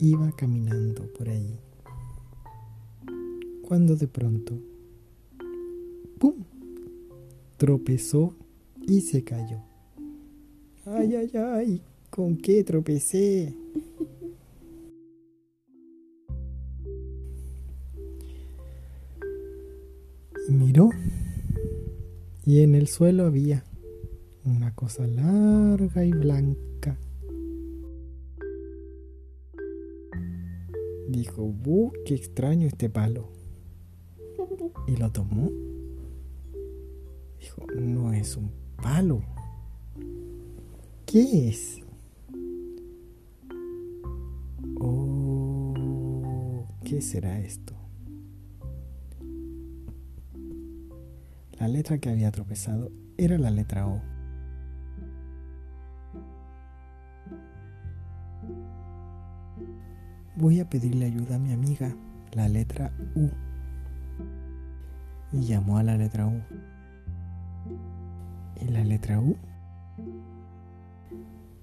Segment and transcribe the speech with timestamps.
[0.00, 1.58] iba caminando por ahí.
[3.62, 4.58] Cuando de pronto,
[6.18, 6.34] ¡pum!
[7.56, 8.34] tropezó
[8.86, 9.60] y se cayó.
[10.86, 11.82] ¡Ay, ay, ay!
[12.10, 13.54] ¿Con qué tropecé?
[20.48, 20.90] miró
[22.46, 23.64] y en el suelo había
[24.44, 26.96] una cosa larga y blanca.
[31.08, 31.90] Dijo, ¡buh!
[32.04, 33.30] ¡Qué extraño este palo!
[34.86, 35.50] Y lo tomó.
[37.40, 39.22] Dijo, no es un palo.
[41.06, 41.80] ¿Qué es?
[44.80, 47.74] Oh, ¿qué será esto?
[51.58, 54.17] La letra que había tropezado era la letra O.
[60.38, 61.92] Voy a pedirle ayuda a mi amiga,
[62.32, 63.28] la letra U.
[65.32, 66.40] Y llamó a la letra U.
[68.60, 69.36] Y la letra U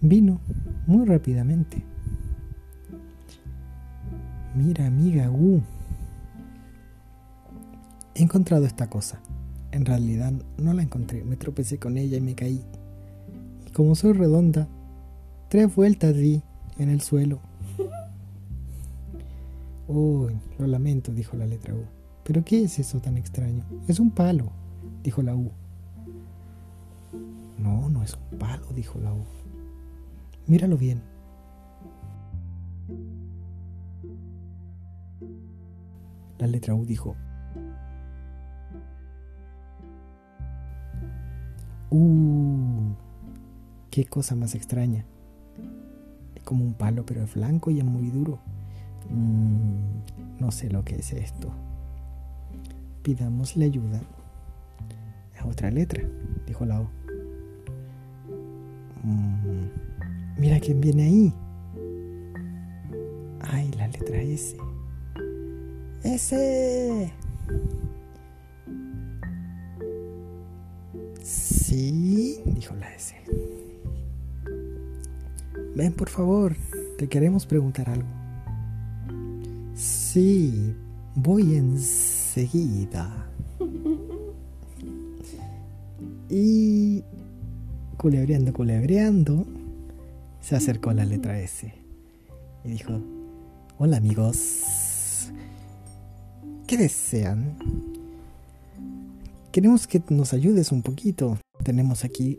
[0.00, 0.40] vino
[0.86, 1.82] muy rápidamente.
[4.54, 5.60] Mira, amiga U.
[8.14, 9.20] He encontrado esta cosa.
[9.72, 12.64] En realidad no la encontré, me tropecé con ella y me caí.
[13.66, 14.68] Y como soy redonda,
[15.48, 16.40] tres vueltas di
[16.78, 17.49] en el suelo.
[19.90, 21.84] Lo lamento, dijo la letra U.
[22.22, 23.64] ¿Pero qué es eso tan extraño?
[23.88, 24.52] Es un palo,
[25.02, 25.50] dijo la U.
[27.58, 29.24] No, no es un palo, dijo la U.
[30.46, 31.02] Míralo bien.
[36.38, 37.16] La letra U dijo,
[41.90, 42.92] ¡Uh!
[43.90, 45.04] ¡Qué cosa más extraña!
[46.36, 48.38] Es como un palo, pero es blanco y es muy duro.
[49.10, 51.52] Mm, no sé lo que es esto.
[53.02, 54.00] Pidámosle ayuda
[55.38, 56.02] a otra letra,
[56.46, 56.90] dijo la O.
[59.02, 59.68] Mm,
[60.38, 61.34] mira quién viene ahí.
[63.40, 64.56] Ay, la letra S.
[66.04, 67.12] S.
[71.22, 73.14] Sí, dijo la S.
[75.74, 76.54] Ven, por favor,
[76.98, 78.19] te queremos preguntar algo.
[80.12, 80.74] Sí,
[81.14, 83.30] voy enseguida.
[86.32, 87.02] Y
[87.96, 89.44] culebreando, culebreando,
[90.40, 91.72] se acercó a la letra S
[92.64, 93.00] y dijo,
[93.78, 95.28] hola amigos,
[96.68, 97.56] ¿qué desean?
[99.50, 101.36] Queremos que nos ayudes un poquito.
[101.64, 102.38] Tenemos aquí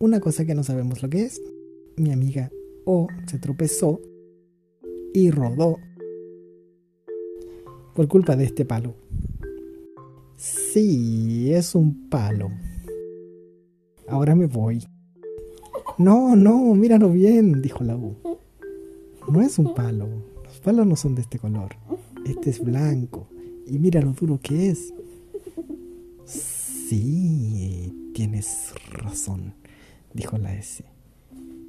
[0.00, 1.40] una cosa que no sabemos lo que es.
[1.96, 2.50] Mi amiga
[2.84, 4.00] O se tropezó
[5.14, 5.78] y rodó
[7.94, 8.94] por culpa de este palo.
[10.36, 12.50] Sí, es un palo.
[14.08, 14.84] Ahora me voy.
[15.98, 18.16] No, no, míralo bien, dijo la U.
[19.28, 20.08] No es un palo.
[20.44, 21.76] Los palos no son de este color.
[22.26, 23.28] Este es blanco.
[23.66, 24.92] Y mira lo duro que es.
[26.24, 29.54] Sí, tienes razón,
[30.12, 30.84] dijo la S.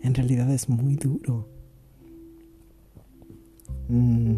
[0.02, 1.48] En realidad es muy duro.
[3.88, 4.36] Mm,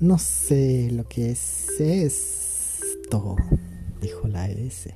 [0.00, 3.36] no sé lo que es esto,
[4.00, 4.94] dijo la S.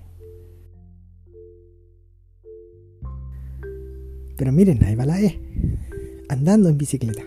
[4.37, 5.39] Pero miren, ahí va la E,
[6.29, 7.23] andando en bicicleta.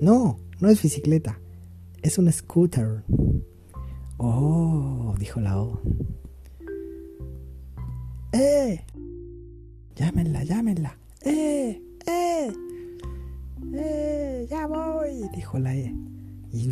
[0.00, 1.40] No, no es bicicleta,
[2.02, 3.02] es un scooter.
[4.18, 5.80] Oh, dijo la O.
[8.32, 8.84] ¡Eh!
[9.96, 10.98] Llámenla, llámenla.
[11.22, 11.82] ¡Eh!
[12.06, 12.52] ¡Eh!
[13.74, 14.46] ¡Eh!
[14.50, 15.28] ¡Ya voy!
[15.34, 15.94] dijo la E.
[16.52, 16.70] Y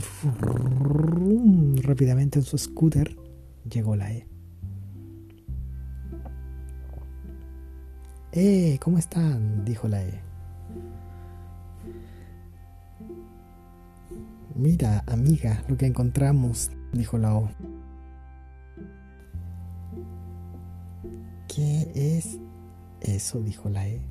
[1.83, 3.17] rápidamente en su scooter
[3.69, 4.27] llegó la E.
[8.33, 8.79] ¡Eh!
[8.81, 9.65] ¿Cómo están?
[9.65, 10.21] dijo la E.
[14.55, 17.49] Mira, amiga, lo que encontramos, dijo la O.
[21.49, 22.39] ¿Qué es
[23.01, 23.41] eso?
[23.41, 24.03] dijo la E.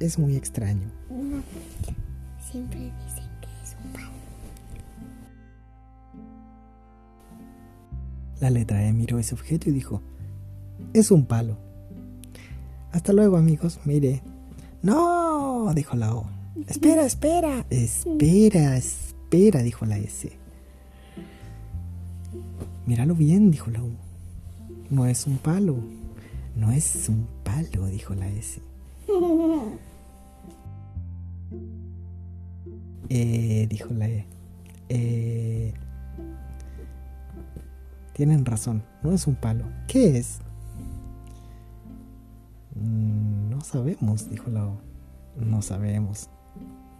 [0.00, 0.90] Es muy extraño.
[2.50, 3.27] siempre dicen
[8.40, 10.00] La letra E miró ese objeto y dijo,
[10.92, 11.56] es un palo.
[12.92, 14.22] Hasta luego amigos, mire.
[14.82, 16.26] No, dijo la O.
[16.66, 17.66] Espera, espera.
[17.70, 20.32] Espera, espera, dijo la S.
[22.86, 23.92] Míralo bien, dijo la U.
[24.90, 25.76] No es un palo.
[26.56, 28.60] No es un palo, dijo la S.
[33.10, 34.26] Eh, dijo la E.
[34.90, 35.72] Eh,
[38.18, 39.64] tienen razón, no es un palo.
[39.86, 40.40] ¿Qué es?
[42.74, 44.80] Mm, no sabemos, dijo la O.
[45.36, 46.28] No sabemos,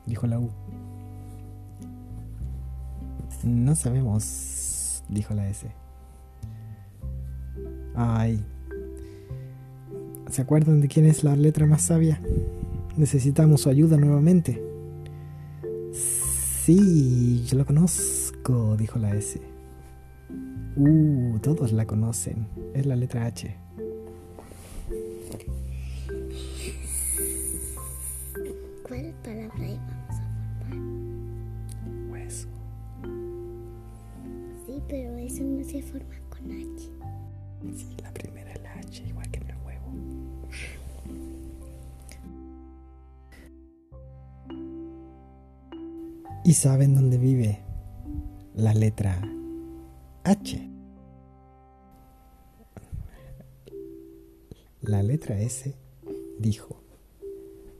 [0.07, 0.49] dijo la U.
[3.43, 5.67] No sabemos, dijo la S.
[7.97, 8.47] Ay.
[10.31, 12.23] ¿Se acuerdan de quién es la letra más sabia?
[12.97, 14.63] Necesitamos su ayuda nuevamente.
[15.93, 19.58] Sí, yo lo conozco, dijo la S.
[20.77, 22.47] Uh, todos la conocen.
[22.75, 23.55] Es la letra H.
[28.87, 30.23] ¿Cuál palabra íbamos a
[30.59, 32.11] formar?
[32.11, 32.49] Hueso.
[34.67, 36.91] Sí, pero eso no se forma con H.
[37.77, 39.93] Sí, la primera es la H, igual que en el huevo.
[46.45, 47.59] ¿Y saben dónde vive
[48.55, 49.21] la letra
[50.29, 50.61] H?
[54.83, 55.75] La letra S
[56.39, 56.83] dijo,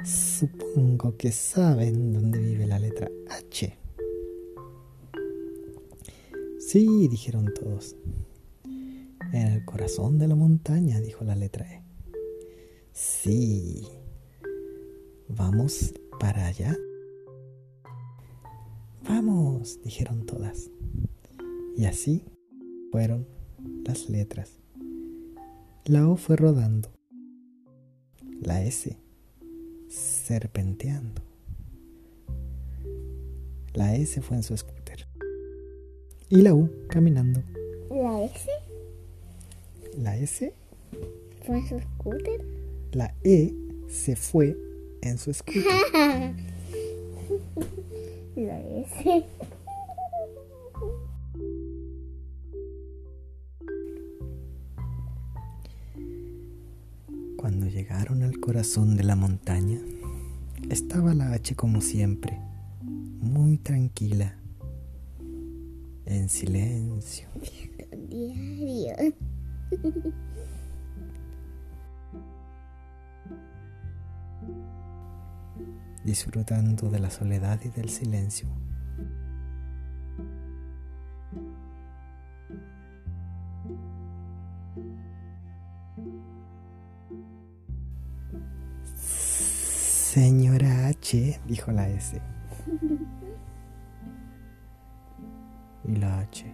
[0.03, 3.77] supongo que saben dónde vive la letra H.
[6.59, 7.97] Sí, dijeron todos.
[8.65, 11.85] En el corazón de la montaña, dijo la letra E.
[12.93, 13.87] Sí.
[15.29, 16.75] ¿Vamos para allá?
[19.07, 20.71] Vamos, dijeron todas.
[21.77, 22.25] Y así
[22.91, 23.27] fueron
[23.85, 24.51] las letras.
[25.85, 26.91] La O fue rodando.
[28.41, 28.97] La S
[29.89, 31.23] serpenteando.
[33.75, 35.07] La S fue en su scooter.
[36.29, 37.43] Y la U caminando.
[37.91, 38.51] ¿La S
[39.97, 40.53] La S,
[41.47, 42.45] fue su scooter?
[42.93, 43.55] la E
[43.89, 44.57] se fue
[45.03, 45.65] en su scooter.
[48.37, 49.25] La S.
[57.79, 59.79] llegaron al corazón de la montaña,
[60.69, 62.37] estaba la H como siempre,
[62.83, 64.37] muy tranquila,
[66.05, 67.29] en silencio.
[68.09, 69.15] Diario.
[76.05, 78.49] disfrutando de la soledad y del silencio.
[90.19, 92.21] Señora H, dijo la S.
[95.85, 96.45] Y la H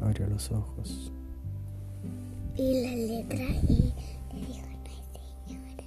[0.00, 1.12] abrió los ojos.
[2.54, 3.92] Y la letra I
[4.34, 5.02] le dijo, no es
[5.42, 5.84] señora.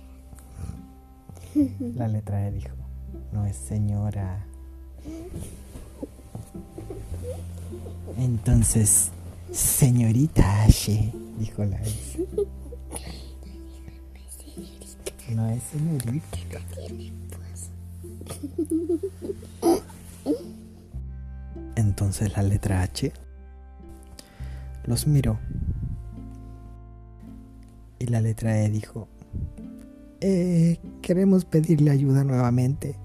[1.95, 2.75] La letra E dijo,
[3.31, 4.45] no es señora.
[8.17, 9.11] Entonces,
[9.53, 12.27] señorita H, dijo la S.
[16.75, 17.69] Tiene pues.
[21.75, 23.13] Entonces la letra H
[24.85, 25.39] los miró.
[27.99, 29.07] Y la letra E dijo,
[30.21, 32.95] eh, queremos pedirle ayuda nuevamente.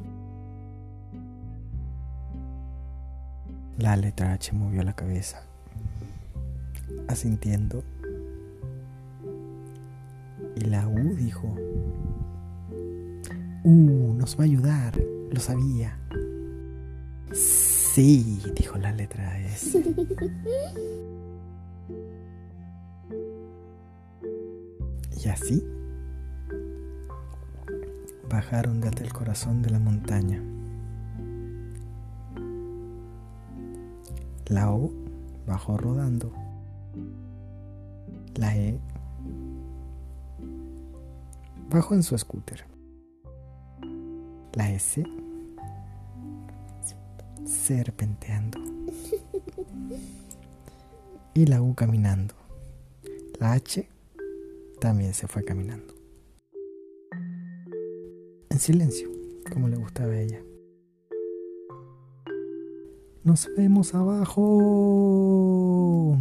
[3.78, 5.42] La letra H movió la cabeza,
[7.08, 7.84] asintiendo.
[10.56, 11.54] Y la U dijo,
[13.68, 14.96] Uh, nos va a ayudar,
[15.28, 15.98] lo sabía.
[17.32, 19.82] Sí, dijo la letra S.
[25.24, 25.66] Y así
[28.30, 30.40] bajaron desde el corazón de la montaña.
[34.46, 34.92] La O
[35.44, 36.32] bajó rodando.
[38.36, 38.78] La E
[41.68, 42.75] bajó en su scooter.
[44.56, 45.04] La S
[47.44, 48.58] serpenteando.
[51.34, 52.34] Y la U caminando.
[53.38, 53.86] La H
[54.80, 55.94] también se fue caminando.
[58.48, 59.10] En silencio,
[59.52, 60.40] como le gustaba a ella.
[63.24, 64.40] Nos vemos abajo,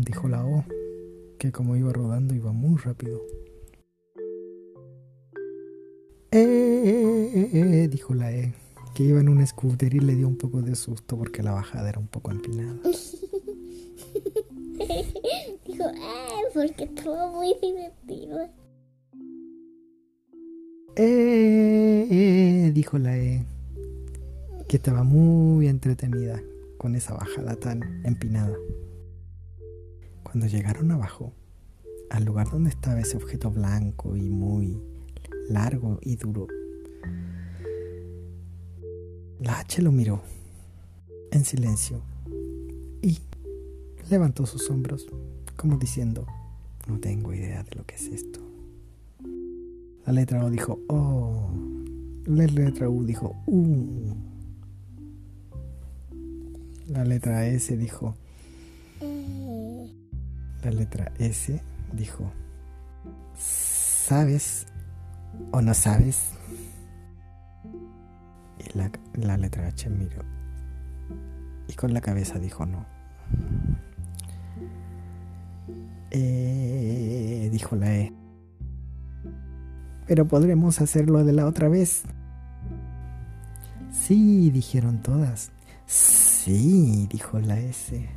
[0.06, 0.66] dijo la O,
[1.40, 3.22] que como iba rodando iba muy rápido.
[7.38, 8.54] Eh, dijo la E,
[8.94, 11.90] que iba en un scooter y le dio un poco de susto porque la bajada
[11.90, 12.80] era un poco empinada.
[15.68, 18.40] Dijo, ah, porque estuvo muy divertido.
[20.96, 22.08] ¡Eh!
[22.10, 23.46] eh", dijo la E,
[24.70, 26.42] que estaba muy entretenida
[26.78, 28.56] con esa bajada tan empinada.
[30.24, 31.34] Cuando llegaron abajo,
[32.10, 34.82] al lugar donde estaba ese objeto blanco y muy
[35.50, 36.48] largo y duro,
[39.46, 40.24] la H lo miró
[41.32, 42.02] en silencio
[43.04, 43.20] y
[44.10, 45.06] levantó sus hombros
[45.56, 46.26] como diciendo,
[46.88, 48.40] no tengo idea de lo que es esto.
[50.04, 51.48] La letra O dijo, oh.
[52.26, 54.16] La letra U dijo, uh.
[56.88, 58.16] La letra S dijo,
[60.64, 61.62] la letra S
[61.94, 62.32] dijo,
[63.38, 64.66] ¿sabes
[65.52, 66.32] o no sabes?
[68.74, 70.24] La, la letra H miró
[71.68, 72.86] y con la cabeza dijo no.
[76.12, 78.14] Eh, dijo la E.
[80.08, 82.04] Pero podremos hacerlo de la otra vez.
[83.92, 85.52] Sí, dijeron todas.
[85.88, 88.08] Sí, dijo la S.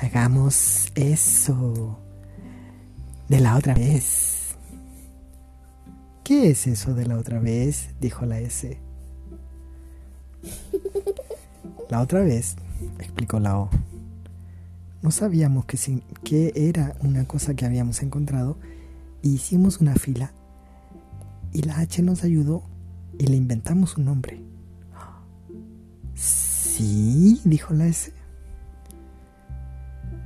[0.00, 2.00] Hagamos eso.
[3.28, 4.56] De la otra vez.
[6.24, 7.90] ¿Qué es eso de la otra vez?
[8.00, 8.85] dijo la S.
[11.88, 12.56] La otra vez,
[12.98, 13.70] explicó la O.
[15.02, 15.78] No sabíamos que,
[16.24, 18.58] que era una cosa que habíamos encontrado
[19.22, 20.32] y hicimos una fila
[21.52, 22.64] y la H nos ayudó
[23.18, 24.42] y le inventamos un nombre.
[26.14, 28.12] Sí, dijo la S.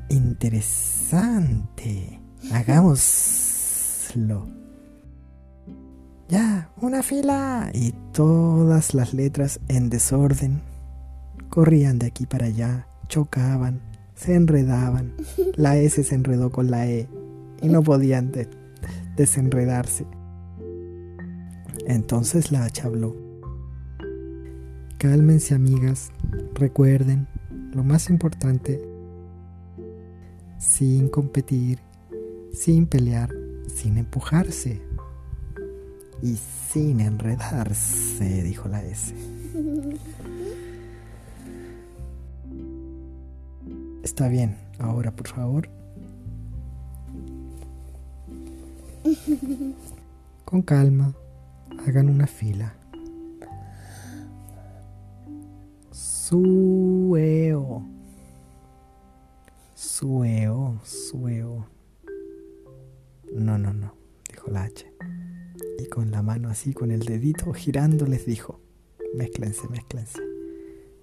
[0.08, 2.18] Interesante.
[2.52, 4.48] Hagámoslo.
[6.30, 7.72] Ya, una fila.
[7.74, 10.60] Y todas las letras en desorden
[11.48, 13.80] corrían de aquí para allá, chocaban,
[14.14, 15.12] se enredaban.
[15.56, 17.08] La S se enredó con la E
[17.60, 18.30] y no podían
[19.16, 20.06] desenredarse.
[21.84, 23.16] Entonces la H habló.
[24.98, 26.12] Cálmense amigas,
[26.54, 27.26] recuerden
[27.74, 28.80] lo más importante,
[30.58, 31.80] sin competir,
[32.52, 33.34] sin pelear,
[33.66, 34.80] sin empujarse
[36.22, 39.14] y sin enredarse, dijo la S.
[44.02, 45.68] Está bien, ahora por favor.
[50.44, 51.14] Con calma,
[51.86, 52.74] hagan una fila.
[55.90, 57.82] Sueo.
[59.74, 61.66] Sueo, sueo.
[63.32, 63.94] No, no, no,
[64.28, 64.89] dijo la H.
[65.80, 68.60] Y con la mano así, con el dedito girando, les dijo,
[69.14, 70.20] mézclense, mézclense.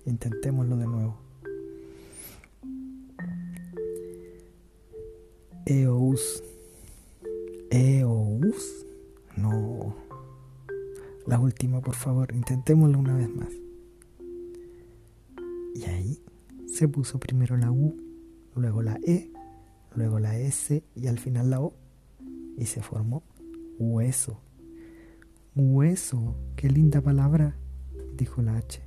[0.06, 1.18] Intentémoslo de nuevo.
[5.66, 6.44] Eous.
[7.72, 8.86] Eous.
[9.36, 9.96] No.
[11.26, 13.50] La última, por favor, intentémoslo una vez más.
[15.74, 16.20] Y ahí
[16.68, 17.98] se puso primero la U,
[18.56, 19.32] luego la E,
[19.96, 21.74] luego la S y al final la O.
[22.58, 23.24] Y se formó
[23.80, 24.40] hueso.
[25.60, 27.56] Hueso, qué linda palabra,
[28.16, 28.80] dijo la H.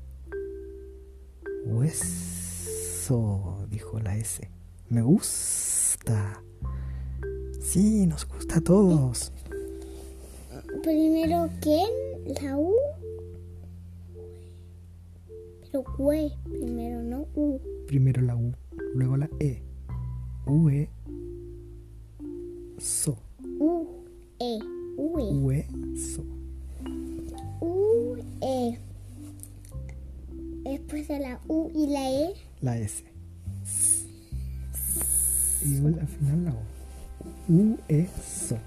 [1.67, 4.49] Hueso, dijo la S.
[4.89, 6.45] Me gusta.
[7.61, 9.33] Sí, nos gusta a todos.
[10.85, 11.83] Primero, ¿qué?
[12.41, 12.73] La U.
[15.63, 17.61] Pero U, primero, no U.
[17.89, 18.55] Primero la U,
[18.95, 19.61] luego la E.
[20.47, 20.89] U, E.
[22.79, 23.19] So.
[23.59, 24.05] U,
[24.39, 24.61] E.
[24.97, 25.35] U, E.
[25.35, 26.40] U, E, so.
[28.41, 28.79] U, E.
[30.65, 32.35] Después de la U y la E.
[32.61, 33.05] La S.
[35.65, 36.71] Y al final la O.
[37.49, 38.59] Hueso.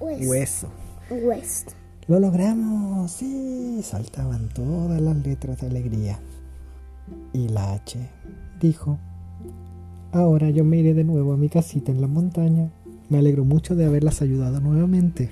[0.00, 0.68] Hueso.
[1.10, 1.66] Hueso.
[2.06, 3.10] Lo logramos.
[3.10, 6.18] Sí, saltaban todas las letras de alegría.
[7.32, 7.98] Y la H
[8.60, 8.98] dijo,
[10.12, 12.70] ahora yo me iré de nuevo a mi casita en la montaña.
[13.08, 15.30] Me alegro mucho de haberlas ayudado nuevamente.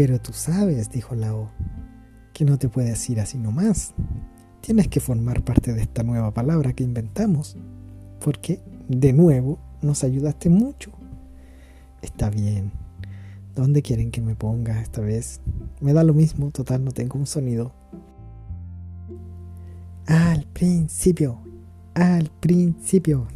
[0.00, 1.50] Pero tú sabes, dijo la O,
[2.32, 3.92] que no te puedes ir así nomás.
[4.62, 7.58] Tienes que formar parte de esta nueva palabra que inventamos.
[8.18, 10.90] Porque, de nuevo, nos ayudaste mucho.
[12.00, 12.72] Está bien.
[13.54, 15.42] ¿Dónde quieren que me ponga esta vez?
[15.82, 17.74] Me da lo mismo, total, no tengo un sonido.
[20.06, 21.42] Al principio,
[21.92, 23.28] al principio.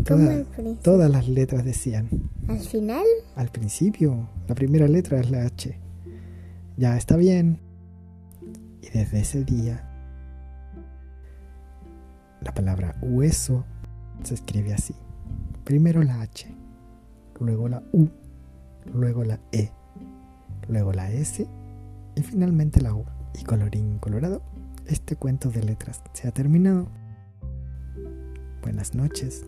[0.83, 2.09] Todas las letras decían.
[2.49, 3.05] ¿Al final?
[3.37, 4.31] Al principio.
[4.49, 5.84] La primera letra es la H.
[6.77, 7.61] Ya está bien.
[8.83, 9.89] Y desde ese día,
[12.41, 13.65] la palabra hueso
[14.23, 14.95] se escribe así.
[15.65, 16.55] Primero la H,
[17.41, 18.09] luego la U,
[18.93, 19.71] luego la E,
[20.69, 21.47] luego la S
[22.17, 23.05] y finalmente la U.
[23.41, 24.43] Y colorín colorado,
[24.87, 26.89] este cuento de letras se ha terminado.
[28.63, 29.45] Buenas noches.